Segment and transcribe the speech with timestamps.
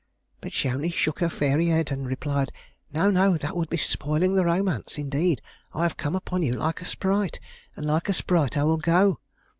[0.39, 2.51] But she only shook her fairy head, and replied:
[2.91, 5.43] "No, no; that would be spoiling the romance, indeed.
[5.75, 7.39] I have come upon you like a sprite,
[7.75, 9.19] and like a sprite I will go."